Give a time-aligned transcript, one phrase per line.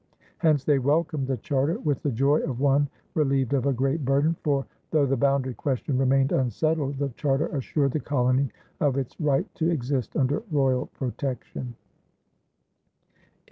[0.39, 4.35] Hence they welcomed the charter with the joy of one relieved of a great burden,
[4.43, 9.45] for, though the boundary question remained unsettled, the charter assured the colony of its right
[9.53, 11.75] to exist under royal protection.